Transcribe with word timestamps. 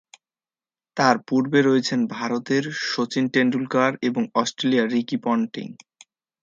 তার 0.97 1.15
পূর্বে 1.27 1.59
রয়েছেন 1.61 1.99
ভারতের 2.15 2.63
শচীন 2.85 3.25
তেন্ডুলকর 3.33 3.91
এবং 4.01 4.23
অস্ট্রেলিয়ার 4.35 4.91
রিকি 4.93 5.17
পন্টিং। 5.17 5.67